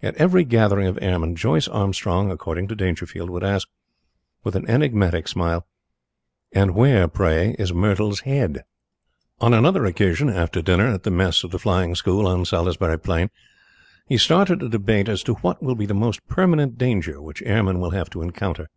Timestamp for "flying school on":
11.58-12.44